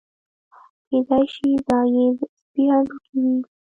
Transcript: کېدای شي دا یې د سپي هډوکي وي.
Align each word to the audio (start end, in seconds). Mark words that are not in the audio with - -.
کېدای 0.87 1.23
شي 1.33 1.47
دا 1.67 1.79
یې 1.93 2.05
د 2.17 2.19
سپي 2.35 2.63
هډوکي 2.73 3.15
وي. 3.23 3.37